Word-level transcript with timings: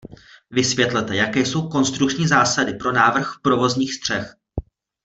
Vysvětlete, 0.51 1.15
jaké 1.15 1.39
jsou 1.39 1.69
konstrukční 1.69 2.27
zásady 2.27 2.73
pro 2.73 2.91
návrh 2.91 3.29
provozních 3.41 3.93
střech. 3.93 4.35